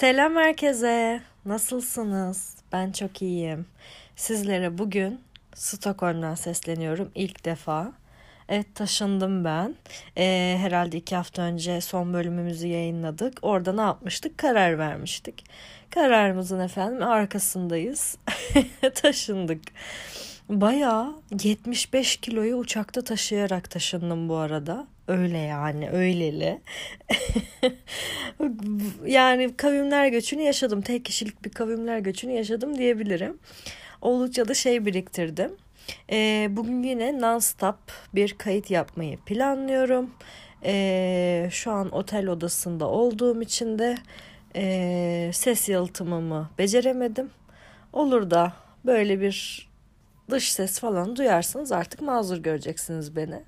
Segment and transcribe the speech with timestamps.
[0.00, 1.20] Selam herkese.
[1.44, 2.56] Nasılsınız?
[2.72, 3.66] Ben çok iyiyim.
[4.16, 5.20] Sizlere bugün
[5.54, 7.92] Stockholm'dan sesleniyorum ilk defa.
[8.48, 9.74] Evet taşındım ben.
[10.16, 13.38] Ee, herhalde iki hafta önce son bölümümüzü yayınladık.
[13.42, 14.38] Orada ne yapmıştık?
[14.38, 15.44] Karar vermiştik.
[15.90, 18.18] Kararımızın efendim arkasındayız.
[18.94, 19.62] Taşındık.
[20.50, 24.86] Bayağı 75 kiloyu uçakta taşıyarak taşındım bu arada.
[25.08, 26.60] Öyle yani öyleli.
[29.06, 30.82] yani kavimler göçünü yaşadım.
[30.82, 33.38] Tek kişilik bir kavimler göçünü yaşadım diyebilirim.
[34.02, 35.52] Oldukça da şey biriktirdim.
[36.12, 37.74] E, bugün yine non-stop
[38.14, 40.10] bir kayıt yapmayı planlıyorum.
[40.64, 43.94] E, şu an otel odasında olduğum için de
[44.56, 47.30] e, ses yalıtımımı beceremedim.
[47.92, 48.52] Olur da
[48.84, 49.69] böyle bir
[50.30, 53.42] dış ses falan duyarsanız artık mazur göreceksiniz beni.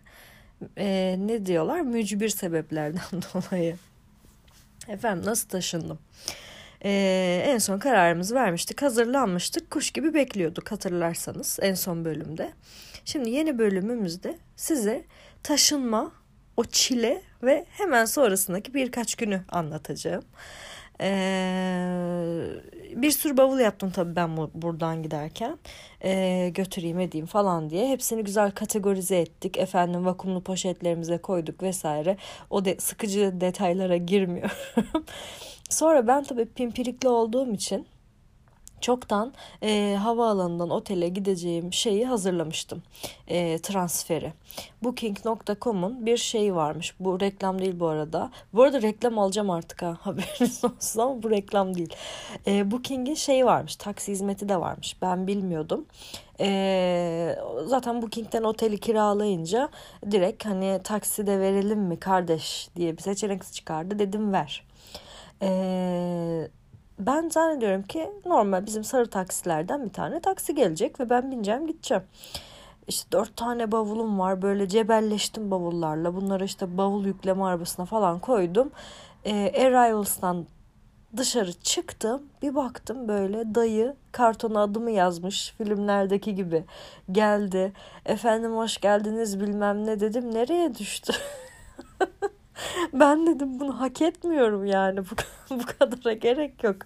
[0.77, 1.81] E, ne diyorlar?
[1.81, 3.77] Mücbir sebeplerden dolayı.
[4.89, 5.99] Efendim nasıl taşındım?
[6.85, 12.53] Ee, en son kararımızı vermiştik, hazırlanmıştık, kuş gibi bekliyorduk hatırlarsanız en son bölümde.
[13.05, 15.05] Şimdi yeni bölümümüzde size
[15.43, 16.13] taşınma,
[16.57, 20.25] o çile ve hemen sonrasındaki birkaç günü anlatacağım.
[21.03, 22.63] Ee,
[22.97, 25.59] bir sürü bavul yaptım tabii ben buradan giderken.
[26.05, 27.89] Ee, götüreyim edeyim falan diye.
[27.89, 29.59] Hepsini güzel kategorize ettik.
[29.59, 32.17] Efendim vakumlu poşetlerimize koyduk vesaire.
[32.51, 34.57] O de, sıkıcı detaylara girmiyorum.
[35.71, 37.87] Sonra ben tabii pimpirikli olduğum için
[38.83, 42.83] çoktan e, havaalanından otele gideceğim şeyi hazırlamıştım.
[43.29, 44.33] E, transferi.
[44.83, 46.95] Booking.com'un bir şeyi varmış.
[47.01, 48.31] Bu reklam değil bu arada.
[48.55, 51.95] Bu arada reklam alacağım artık ha haberiniz olsun ama bu reklam değil.
[52.47, 53.77] E, Booking'in şeyi varmış.
[53.77, 54.97] Taksi hizmeti de varmış.
[55.03, 55.87] Ben bilmiyordum.
[56.41, 59.69] E, zaten Booking'den oteli kiralayınca
[60.11, 63.99] direkt hani taksi de verelim mi kardeş diye bir seçenek çıkardı.
[63.99, 64.65] Dedim ver.
[65.43, 66.51] Eee
[67.07, 72.03] ben zannediyorum ki normal bizim sarı taksilerden bir tane taksi gelecek ve ben bineceğim gideceğim.
[72.89, 78.71] İşte dört tane bavulum var böyle cebelleştim bavullarla bunları işte bavul yükleme arabasına falan koydum.
[79.25, 80.47] E, Arrivals'tan
[81.17, 86.65] dışarı çıktım bir baktım böyle dayı kartona adımı yazmış filmlerdeki gibi
[87.13, 87.73] geldi.
[88.07, 91.13] Efendim hoş geldiniz bilmem ne dedim nereye düştü.
[92.93, 95.15] ben dedim bunu hak etmiyorum yani bu,
[95.61, 96.77] bu kadara gerek yok.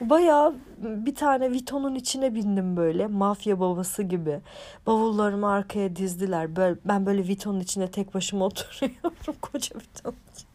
[0.00, 4.40] Bayağı bir tane Vito'nun içine bindim böyle mafya babası gibi.
[4.86, 6.56] Bavullarımı arkaya dizdiler.
[6.56, 10.48] Böyle, ben böyle Vito'nun içine tek başıma oturuyorum koca Vito'nun içinde.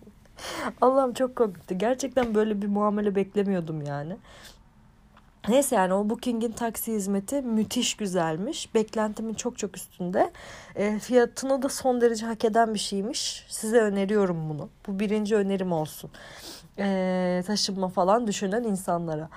[0.81, 1.77] Allah'ım çok korktu.
[1.77, 4.17] Gerçekten böyle bir muamele beklemiyordum yani.
[5.49, 8.75] Neyse yani o Booking'in taksi hizmeti müthiş güzelmiş.
[8.75, 10.31] Beklentimin çok çok üstünde.
[10.75, 13.45] E, fiyatını da son derece hak eden bir şeymiş.
[13.49, 14.69] Size öneriyorum bunu.
[14.87, 16.11] Bu birinci önerim olsun.
[16.79, 19.29] E, taşınma falan düşünen insanlara.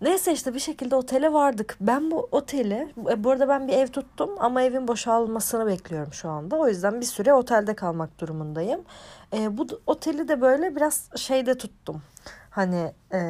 [0.00, 1.76] Neyse işte bir şekilde otele vardık.
[1.80, 6.28] Ben bu oteli, e, bu arada ben bir ev tuttum ama evin boşalmasını bekliyorum şu
[6.28, 6.56] anda.
[6.56, 8.80] O yüzden bir süre otelde kalmak durumundayım.
[9.32, 12.02] E, bu oteli de böyle biraz şeyde tuttum
[12.56, 13.20] hani e,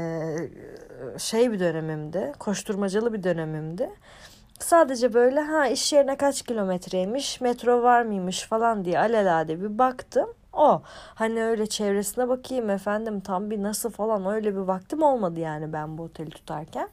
[1.18, 3.90] şey bir dönemimdi, koşturmacalı bir dönemimdi.
[4.58, 10.34] Sadece böyle ha iş yerine kaç kilometreymiş, metro var mıymış falan diye alelade bir baktım.
[10.52, 10.82] O
[11.14, 15.98] hani öyle çevresine bakayım efendim tam bir nasıl falan öyle bir vaktim olmadı yani ben
[15.98, 16.88] bu oteli tutarken.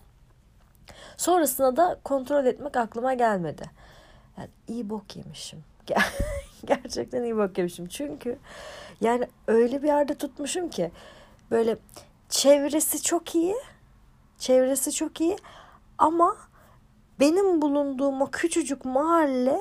[1.17, 3.63] Sonrasında da kontrol etmek aklıma gelmedi.
[4.37, 5.63] Yani iyi bok yemişim.
[6.65, 7.87] Gerçekten iyi bok yemişim.
[7.87, 8.37] Çünkü
[9.01, 10.91] yani öyle bir yerde tutmuşum ki
[11.51, 11.77] böyle
[12.33, 13.55] çevresi çok iyi.
[14.39, 15.37] Çevresi çok iyi
[15.97, 16.37] ama
[17.19, 19.59] benim bulunduğum o küçücük mahalle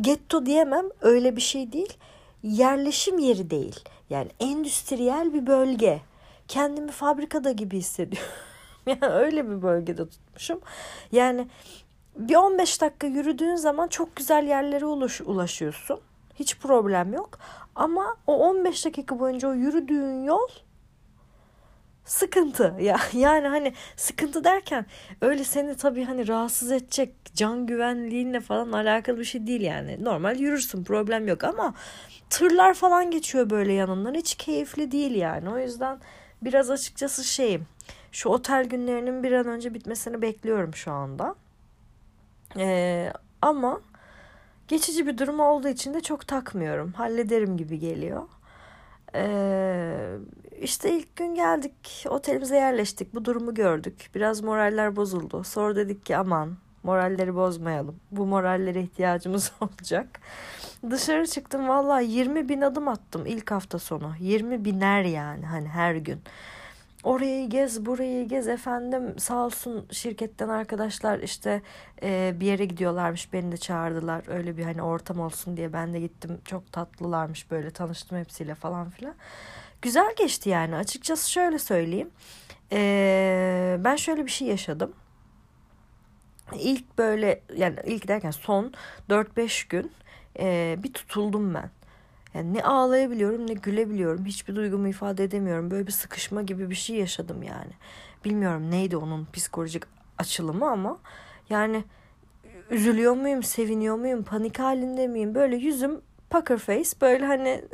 [0.00, 1.98] getto diyemem öyle bir şey değil.
[2.42, 3.80] Yerleşim yeri değil.
[4.10, 6.00] Yani endüstriyel bir bölge.
[6.48, 8.32] Kendimi fabrikada gibi hissediyorum.
[8.86, 10.60] yani öyle bir bölgede tutmuşum.
[11.12, 11.48] Yani
[12.16, 16.00] bir 15 dakika yürüdüğün zaman çok güzel yerlere ulaş, ulaşıyorsun.
[16.34, 17.38] Hiç problem yok.
[17.74, 20.48] Ama o 15 dakika boyunca o yürüdüğün yol
[22.04, 22.74] sıkıntı.
[22.80, 24.86] Ya yani hani sıkıntı derken
[25.20, 30.04] öyle seni tabii hani rahatsız edecek can güvenliğinle falan alakalı bir şey değil yani.
[30.04, 31.74] Normal yürürsün problem yok ama
[32.30, 34.14] tırlar falan geçiyor böyle yanından.
[34.14, 35.50] Hiç keyifli değil yani.
[35.50, 35.98] O yüzden
[36.42, 37.66] biraz açıkçası şeyim
[38.12, 41.34] şu otel günlerinin bir an önce bitmesini bekliyorum şu anda.
[42.56, 43.12] Ee,
[43.42, 43.80] ama
[44.68, 46.92] geçici bir durum olduğu için de çok takmıyorum.
[46.92, 48.22] Hallederim gibi geliyor
[49.14, 50.06] ee,
[50.60, 56.16] işte ilk gün geldik otelimize yerleştik bu durumu gördük biraz moraller bozuldu sonra dedik ki
[56.16, 58.00] aman Moralleri bozmayalım.
[58.10, 60.20] Bu morallere ihtiyacımız olacak.
[60.90, 64.12] Dışarı çıktım valla 20 bin adım attım ilk hafta sonu.
[64.20, 66.20] 20 biner yani hani her gün.
[67.02, 71.62] Orayı gez burayı gez efendim sağ olsun şirketten arkadaşlar işte
[72.02, 74.24] e, bir yere gidiyorlarmış beni de çağırdılar.
[74.28, 76.40] Öyle bir hani ortam olsun diye ben de gittim.
[76.44, 79.14] Çok tatlılarmış böyle tanıştım hepsiyle falan filan.
[79.82, 80.76] Güzel geçti yani.
[80.76, 82.10] Açıkçası şöyle söyleyeyim.
[82.72, 84.92] E, ben şöyle bir şey yaşadım.
[86.58, 88.72] İlk böyle yani ilk derken son
[89.10, 89.92] 4-5 gün
[90.38, 91.70] e, bir tutuldum ben.
[92.34, 94.24] Yani ne ağlayabiliyorum ne gülebiliyorum.
[94.24, 95.70] Hiçbir duygumu ifade edemiyorum.
[95.70, 97.72] Böyle bir sıkışma gibi bir şey yaşadım yani.
[98.24, 99.82] Bilmiyorum neydi onun psikolojik
[100.18, 100.98] açılımı ama
[101.50, 101.84] yani
[102.70, 105.34] üzülüyor muyum, seviniyor muyum, panik halinde miyim?
[105.34, 106.00] Böyle yüzüm
[106.30, 107.64] poker face böyle hani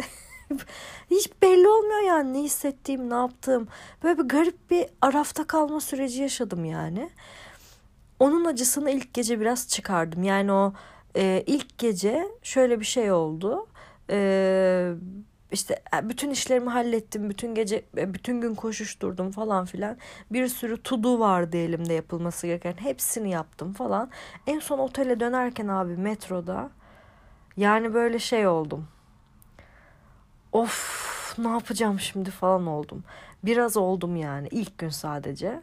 [1.10, 3.68] hiç belli olmuyor yani ne hissettiğim, ne yaptığım.
[4.02, 7.10] Böyle bir garip bir arafta kalma süreci yaşadım yani.
[8.18, 10.22] Onun acısını ilk gece biraz çıkardım.
[10.22, 10.72] Yani o
[11.16, 13.66] e, ilk gece şöyle bir şey oldu.
[14.10, 14.92] E,
[15.52, 17.30] işte e, bütün işlerimi hallettim.
[17.30, 19.96] Bütün gece e, bütün gün koşuşturdum falan filan.
[20.32, 22.74] Bir sürü to vardı elimde yapılması gereken.
[22.76, 24.10] Hepsini yaptım falan.
[24.46, 26.70] En son otele dönerken abi metroda
[27.56, 28.88] yani böyle şey oldum.
[30.52, 33.04] Of ne yapacağım şimdi falan oldum.
[33.44, 35.62] Biraz oldum yani ilk gün sadece.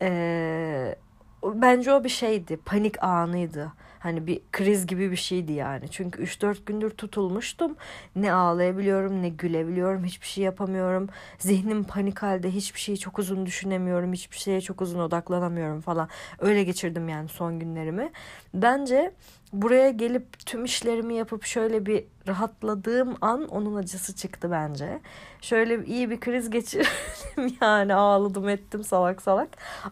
[0.00, 0.96] Eee
[1.44, 2.56] bence o bir şeydi.
[2.56, 3.72] Panik anıydı.
[3.98, 5.88] Hani bir kriz gibi bir şeydi yani.
[5.90, 7.76] Çünkü 3-4 gündür tutulmuştum.
[8.16, 10.04] Ne ağlayabiliyorum ne gülebiliyorum.
[10.04, 11.08] Hiçbir şey yapamıyorum.
[11.38, 12.50] Zihnim panik halde.
[12.50, 14.12] Hiçbir şeyi çok uzun düşünemiyorum.
[14.12, 16.08] Hiçbir şeye çok uzun odaklanamıyorum falan.
[16.38, 18.10] Öyle geçirdim yani son günlerimi.
[18.54, 19.12] Bence
[19.52, 25.00] buraya gelip tüm işlerimi yapıp şöyle bir rahatladığım an onun acısı çıktı bence.
[25.40, 29.48] Şöyle iyi bir kriz geçirdim yani ağladım ettim salak salak.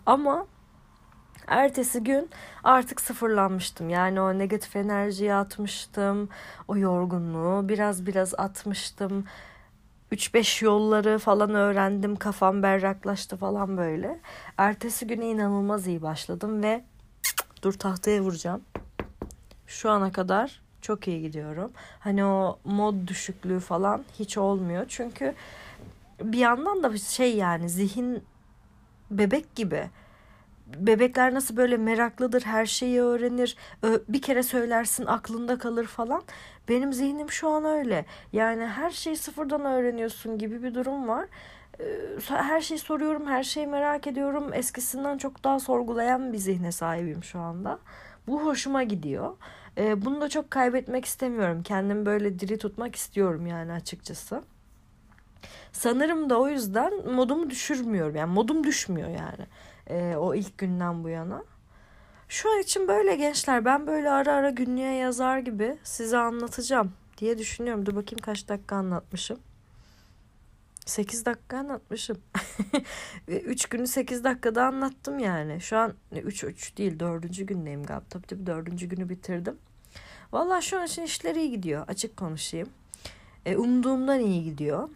[0.06, 0.46] Ama
[1.46, 2.30] Ertesi gün
[2.64, 3.88] artık sıfırlanmıştım.
[3.88, 6.28] Yani o negatif enerjiyi atmıştım.
[6.68, 9.24] O yorgunluğu biraz biraz atmıştım.
[10.12, 12.16] 3-5 yolları falan öğrendim.
[12.16, 14.20] Kafam berraklaştı falan böyle.
[14.58, 16.84] Ertesi güne inanılmaz iyi başladım ve
[17.62, 18.62] dur tahtaya vuracağım.
[19.66, 21.72] Şu ana kadar çok iyi gidiyorum.
[22.00, 24.84] Hani o mod düşüklüğü falan hiç olmuyor.
[24.88, 25.34] Çünkü
[26.22, 28.24] bir yandan da şey yani zihin
[29.10, 29.90] bebek gibi
[30.66, 33.56] bebekler nasıl böyle meraklıdır, her şeyi öğrenir,
[34.08, 36.22] bir kere söylersin aklında kalır falan.
[36.68, 38.04] Benim zihnim şu an öyle.
[38.32, 41.26] Yani her şeyi sıfırdan öğreniyorsun gibi bir durum var.
[42.28, 44.54] Her şeyi soruyorum, her şeyi merak ediyorum.
[44.54, 47.78] Eskisinden çok daha sorgulayan bir zihne sahibim şu anda.
[48.26, 49.36] Bu hoşuma gidiyor.
[49.76, 51.62] Bunu da çok kaybetmek istemiyorum.
[51.62, 54.42] Kendimi böyle diri tutmak istiyorum yani açıkçası.
[55.72, 58.16] Sanırım da o yüzden modumu düşürmüyorum.
[58.16, 59.46] Yani modum düşmüyor yani
[59.90, 61.44] e, o ilk günden bu yana.
[62.28, 67.38] Şu an için böyle gençler ben böyle ara ara günlüğe yazar gibi size anlatacağım diye
[67.38, 67.86] düşünüyorum.
[67.86, 69.38] Dur bakayım kaç dakika anlatmışım.
[70.86, 72.18] 8 dakika anlatmışım.
[73.28, 75.60] 3 günü 8 dakikada anlattım yani.
[75.60, 77.48] Şu an 3 3 değil 4.
[77.48, 78.04] gündeyim galiba.
[78.10, 78.90] Tabii tabii 4.
[78.90, 79.56] günü bitirdim.
[80.32, 81.84] Valla şu an için işler iyi gidiyor.
[81.88, 82.68] Açık konuşayım.
[83.46, 84.88] E, umduğumdan iyi gidiyor.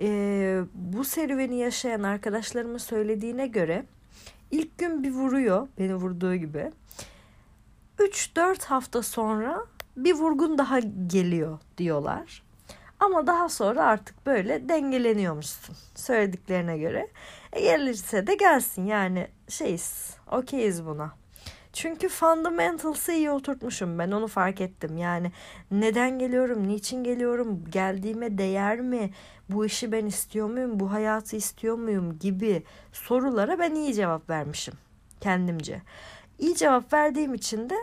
[0.00, 3.84] E, bu serüveni yaşayan arkadaşlarımın söylediğine göre
[4.50, 6.70] İlk gün bir vuruyor beni vurduğu gibi.
[7.98, 9.66] 3-4 hafta sonra
[9.96, 12.42] bir vurgun daha geliyor diyorlar.
[13.00, 17.08] Ama daha sonra artık böyle dengeleniyormuşsun söylediklerine göre.
[17.52, 21.12] E gelirse de gelsin yani şeyiz okeyiz buna.
[21.72, 24.98] Çünkü fundamentals'ı iyi oturtmuşum ben onu fark ettim.
[24.98, 25.32] Yani
[25.70, 29.10] neden geliyorum, niçin geliyorum, geldiğime değer mi,
[29.48, 32.62] bu işi ben istiyor muyum, bu hayatı istiyor muyum gibi
[32.92, 34.74] sorulara ben iyi cevap vermişim
[35.20, 35.82] kendimce.
[36.38, 37.76] İyi cevap verdiğim için de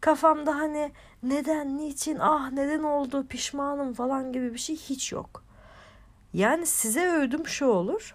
[0.00, 5.42] kafamda hani neden, niçin, ah neden oldu, pişmanım falan gibi bir şey hiç yok.
[6.32, 8.14] Yani size övdüm şu olur.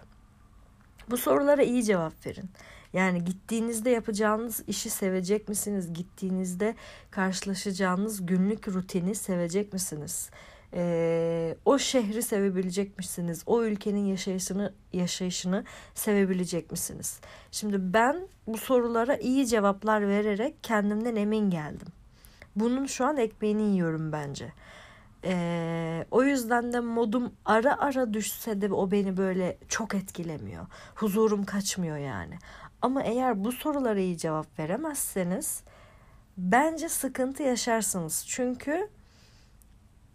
[1.10, 2.50] Bu sorulara iyi cevap verin.
[2.92, 5.92] Yani gittiğinizde yapacağınız işi sevecek misiniz?
[5.92, 6.74] Gittiğinizde
[7.10, 10.30] karşılaşacağınız günlük rutini sevecek misiniz?
[10.74, 13.42] Ee, o şehri sevebilecek misiniz?
[13.46, 17.20] O ülkenin yaşayışını yaşayışını sevebilecek misiniz?
[17.50, 21.88] Şimdi ben bu sorulara iyi cevaplar vererek kendimden emin geldim.
[22.56, 24.52] Bunun şu an ekmeğini yiyorum bence.
[25.24, 30.66] Ee, o yüzden de modum ara ara düşse de o beni böyle çok etkilemiyor.
[30.94, 32.38] Huzurum kaçmıyor yani.
[32.82, 35.62] Ama eğer bu sorulara iyi cevap veremezseniz
[36.36, 38.24] bence sıkıntı yaşarsınız.
[38.28, 38.88] Çünkü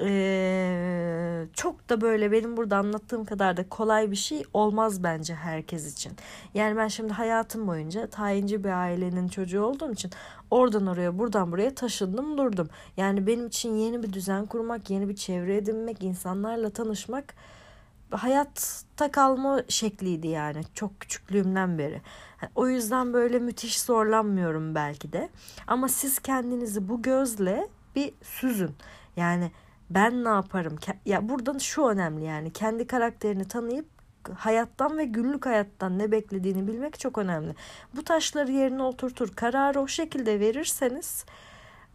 [0.01, 5.93] ee, çok da böyle benim burada anlattığım kadar da kolay bir şey olmaz bence herkes
[5.93, 6.13] için.
[6.53, 10.11] Yani ben şimdi hayatım boyunca tayinci bir ailenin çocuğu olduğum için
[10.51, 12.69] Oradan oraya buradan buraya taşındım durdum.
[12.97, 17.35] Yani benim için yeni bir düzen kurmak, yeni bir çevre edinmek, insanlarla tanışmak
[18.11, 22.01] hayatta kalma şekliydi yani çok küçüklüğümden beri.
[22.55, 25.29] O yüzden böyle müthiş zorlanmıyorum belki de.
[25.67, 28.75] Ama siz kendinizi bu gözle bir süzün.
[29.15, 29.51] Yani
[29.89, 30.75] ben ne yaparım?
[31.05, 33.85] Ya buradan şu önemli yani kendi karakterini tanıyıp
[34.35, 37.55] hayattan ve günlük hayattan ne beklediğini bilmek çok önemli.
[37.95, 39.35] Bu taşları yerine oturtur.
[39.35, 41.25] Kararı o şekilde verirseniz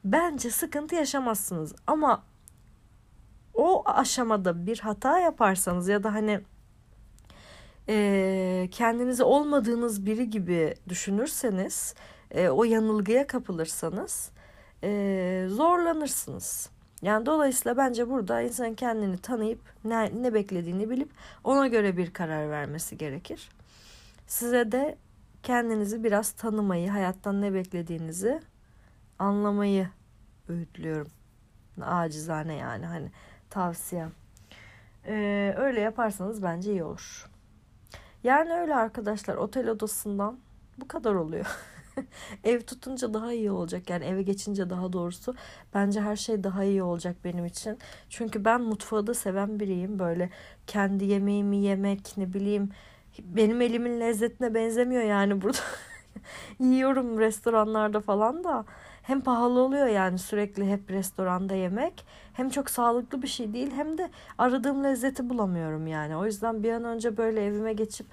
[0.04, 1.74] bence sıkıntı yaşamazsınız.
[1.86, 2.22] Ama
[3.54, 6.40] o aşamada bir hata yaparsanız ya da hani
[7.88, 11.94] e, kendinizi olmadığınız biri gibi düşünürseniz
[12.30, 14.30] e, o yanılgıya kapılırsanız
[14.82, 16.70] e, zorlanırsınız.
[17.02, 21.10] Yani dolayısıyla bence burada insan kendini tanıyıp ne, ne beklediğini bilip
[21.44, 23.48] ona göre bir karar vermesi gerekir.
[24.26, 24.98] Size de
[25.42, 28.42] kendinizi biraz tanımayı, hayattan ne beklediğinizi
[29.18, 29.88] anlamayı
[30.48, 31.08] öğütlüyorum.
[31.82, 33.10] Acizane yani hani
[33.50, 34.12] tavsiyem.
[35.06, 37.31] Ee, öyle yaparsanız bence iyi olur.
[38.24, 40.38] Yani öyle arkadaşlar otel odasından
[40.78, 41.46] bu kadar oluyor.
[42.44, 43.90] Ev tutunca daha iyi olacak.
[43.90, 45.34] Yani eve geçince daha doğrusu
[45.74, 47.78] bence her şey daha iyi olacak benim için.
[48.08, 49.98] Çünkü ben mutfağı da seven biriyim.
[49.98, 50.30] Böyle
[50.66, 52.70] kendi yemeğimi yemek ne bileyim
[53.18, 55.58] benim elimin lezzetine benzemiyor yani burada.
[56.60, 58.64] Yiyorum restoranlarda falan da
[59.02, 62.06] hem pahalı oluyor yani sürekli hep restoranda yemek.
[62.32, 66.16] Hem çok sağlıklı bir şey değil hem de aradığım lezzeti bulamıyorum yani.
[66.16, 68.06] O yüzden bir an önce böyle evime geçip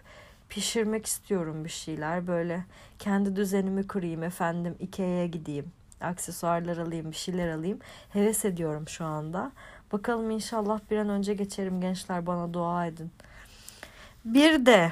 [0.49, 2.27] pişirmek istiyorum bir şeyler.
[2.27, 2.65] Böyle
[2.99, 5.71] kendi düzenimi kurayım efendim Ikea'ya gideyim.
[6.01, 7.79] Aksesuarlar alayım bir şeyler alayım.
[8.09, 9.51] Heves ediyorum şu anda.
[9.91, 13.11] Bakalım inşallah bir an önce geçerim gençler bana dua edin.
[14.25, 14.91] Bir de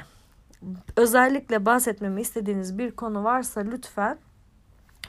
[0.96, 4.18] özellikle bahsetmemi istediğiniz bir konu varsa lütfen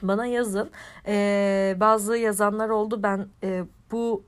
[0.01, 0.69] bana yazın.
[1.07, 3.03] Ee, bazı yazanlar oldu.
[3.03, 4.23] Ben e, bu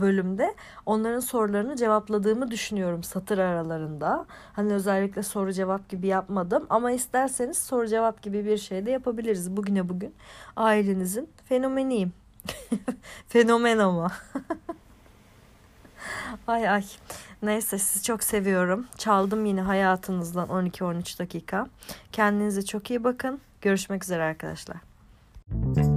[0.00, 0.54] bölümde
[0.86, 4.26] onların sorularını cevapladığımı düşünüyorum satır aralarında.
[4.52, 9.56] Hani özellikle soru cevap gibi yapmadım ama isterseniz soru cevap gibi bir şey de yapabiliriz
[9.56, 10.14] bugüne bugün.
[10.56, 12.12] Ailenizin fenomeniyim.
[13.28, 14.12] Fenomen ama.
[16.46, 16.84] ay ay.
[17.42, 18.86] Neyse sizi çok seviyorum.
[18.98, 21.66] Çaldım yine hayatınızdan 12-13 dakika.
[22.12, 23.40] Kendinize çok iyi bakın.
[23.60, 24.93] Görüşmek üzere arkadaşlar.
[25.50, 25.93] Thank you.